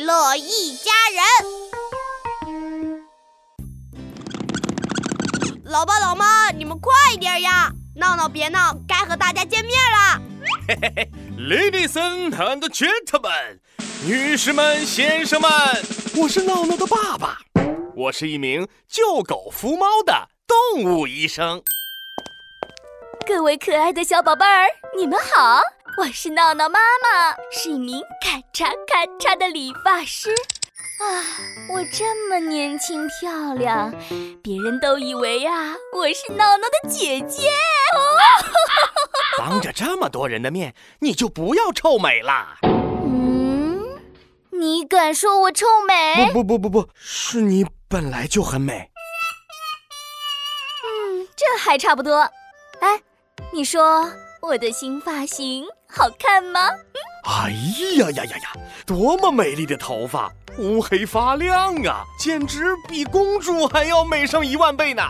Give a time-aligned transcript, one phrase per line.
[0.00, 1.22] 乐一家人。
[5.64, 7.70] 老爸老妈，你们快一点呀！
[7.94, 10.20] 闹闹别闹，该和大家见面了。
[10.68, 12.30] 嘿嘿嘿，Ladies and
[12.70, 13.60] gentlemen，
[14.04, 15.50] 女士们、先生们，
[16.16, 17.38] 我是闹闹的爸爸，
[17.94, 21.62] 我是一名救狗扶猫的动物医生。
[23.26, 24.66] 各位可爱的小宝贝儿，
[24.98, 25.60] 你们好，
[25.98, 30.30] 我是闹闹妈妈，是一名咔嚓咔嚓的理发师。
[30.30, 31.04] 啊，
[31.68, 33.92] 我这么年轻漂亮，
[34.42, 37.48] 别人都以为呀我是闹闹的姐姐。
[37.48, 38.00] 哦
[39.38, 42.58] 当着这么多人的面，你就不要臭美了。
[42.62, 43.82] 嗯，
[44.50, 46.30] 你敢说我臭美？
[46.32, 48.90] 不不不不不，是你本来就很美。
[50.84, 52.20] 嗯，这还差不多。
[52.80, 53.02] 哎，
[53.52, 56.60] 你说我的新发型好看吗？
[57.24, 57.50] 哎
[57.98, 58.52] 呀呀呀呀，
[58.86, 60.32] 多么美丽的头发！
[60.58, 65.02] 乌黑发亮啊，简直比公主还要美上一万倍呢！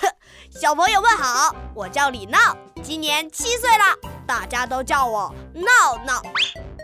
[0.00, 0.08] 哼，
[0.60, 3.84] 小朋友们好，我叫李闹，今年七岁了，
[4.26, 6.22] 大家都叫我闹闹。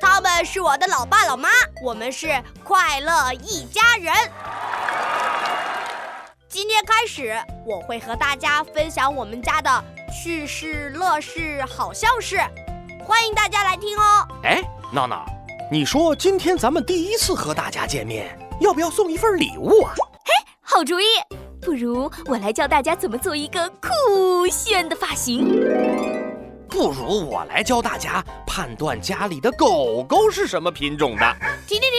[0.00, 1.48] 他们是我的老爸老妈，
[1.82, 4.12] 我们是快乐一家人。
[6.48, 12.38] 今天开始，我会和大家分享我们家的趣事、乐事、好笑事，
[13.04, 14.26] 欢迎大家来听哦。
[14.42, 15.26] 哎，闹闹。
[15.70, 19.92] 你说今天咱们第一次和大家见面，要不要送一份礼物啊？
[20.24, 21.04] 嘿，好主意！
[21.60, 25.46] 不如我来教大家怎么做一个酷炫的发型。
[26.70, 31.36] 不如我来教大家判断家里的狗狗是什么品种的。
[31.66, 31.90] 停停停！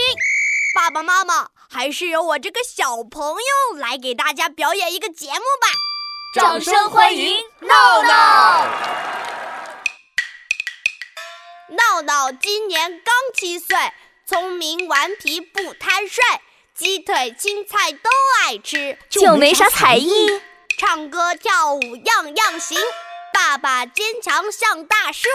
[0.74, 5.68] 爸爸妈妈，还是由我这个小朋友来给大家表演一个节目吧。
[6.32, 8.64] 掌声欢迎闹闹！
[11.70, 13.76] 闹闹今年刚七岁，
[14.28, 16.22] 聪明顽皮不贪睡，
[16.72, 18.08] 鸡腿青菜都
[18.38, 20.40] 爱吃，就没啥才艺，
[20.78, 22.78] 唱歌跳舞样样行。
[23.34, 25.28] 爸爸坚强像大树，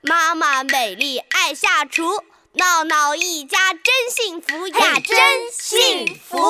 [0.00, 2.24] 妈妈美丽爱下厨，
[2.54, 6.40] 闹闹一家真幸福呀，真幸福。